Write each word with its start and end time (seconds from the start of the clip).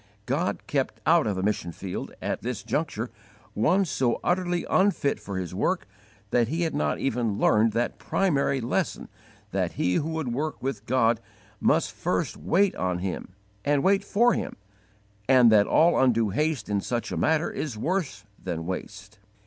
God 0.25 0.65
kept 0.65 0.99
out 1.05 1.27
of 1.27 1.35
the 1.35 1.43
mission 1.43 1.71
field, 1.71 2.11
at 2.23 2.41
this 2.41 2.63
juncture, 2.63 3.11
one 3.53 3.85
so 3.85 4.19
utterly 4.23 4.65
unfit 4.67 5.19
for 5.19 5.37
His 5.37 5.53
work 5.53 5.85
that 6.31 6.47
he 6.47 6.63
had 6.63 6.73
not 6.73 6.97
even 6.97 7.37
learned 7.37 7.71
that 7.73 7.99
primary 7.99 8.61
lesson 8.61 9.09
that 9.51 9.73
he 9.73 9.93
who 9.93 10.09
would 10.09 10.33
work 10.33 10.59
with 10.59 10.87
God 10.87 11.19
must 11.59 11.91
first 11.91 12.35
wait 12.35 12.75
on 12.77 12.97
Him 12.97 13.35
and 13.63 13.83
wait 13.83 14.03
for 14.03 14.33
Him, 14.33 14.55
and 15.29 15.51
that 15.51 15.67
all 15.67 15.95
undue 15.99 16.29
haste 16.31 16.67
in 16.67 16.81
such 16.81 17.11
a 17.11 17.15
matter 17.15 17.51
is 17.51 17.77
worse 17.77 18.25
than 18.43 18.65
waste. 18.65 19.19